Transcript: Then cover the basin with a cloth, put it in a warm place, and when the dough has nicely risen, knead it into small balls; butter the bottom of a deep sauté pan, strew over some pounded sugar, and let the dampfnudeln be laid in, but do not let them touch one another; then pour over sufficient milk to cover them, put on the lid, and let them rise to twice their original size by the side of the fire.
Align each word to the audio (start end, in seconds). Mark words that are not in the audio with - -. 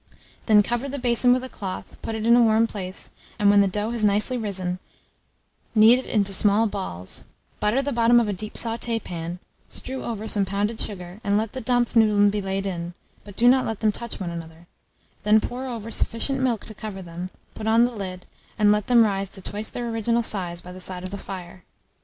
Then 0.47 0.63
cover 0.63 0.89
the 0.89 0.97
basin 0.97 1.31
with 1.31 1.43
a 1.43 1.47
cloth, 1.47 1.95
put 2.01 2.15
it 2.15 2.25
in 2.25 2.35
a 2.35 2.41
warm 2.41 2.65
place, 2.65 3.11
and 3.37 3.51
when 3.51 3.61
the 3.61 3.67
dough 3.67 3.91
has 3.91 4.03
nicely 4.03 4.35
risen, 4.35 4.79
knead 5.75 5.99
it 5.99 6.07
into 6.07 6.33
small 6.33 6.65
balls; 6.65 7.23
butter 7.59 7.83
the 7.83 7.91
bottom 7.91 8.19
of 8.19 8.27
a 8.27 8.33
deep 8.33 8.55
sauté 8.55 9.03
pan, 9.03 9.37
strew 9.69 10.03
over 10.03 10.27
some 10.27 10.43
pounded 10.43 10.81
sugar, 10.81 11.21
and 11.23 11.37
let 11.37 11.51
the 11.53 11.61
dampfnudeln 11.61 12.31
be 12.31 12.41
laid 12.41 12.65
in, 12.65 12.95
but 13.23 13.35
do 13.35 13.47
not 13.47 13.63
let 13.67 13.81
them 13.81 13.91
touch 13.91 14.19
one 14.19 14.31
another; 14.31 14.65
then 15.21 15.39
pour 15.39 15.67
over 15.67 15.91
sufficient 15.91 16.41
milk 16.41 16.65
to 16.65 16.73
cover 16.73 17.03
them, 17.03 17.29
put 17.53 17.67
on 17.67 17.85
the 17.85 17.91
lid, 17.91 18.25
and 18.57 18.71
let 18.71 18.87
them 18.87 19.03
rise 19.03 19.29
to 19.29 19.39
twice 19.39 19.69
their 19.69 19.87
original 19.87 20.23
size 20.23 20.61
by 20.61 20.71
the 20.71 20.81
side 20.81 21.03
of 21.03 21.11
the 21.11 21.17
fire. 21.19 21.63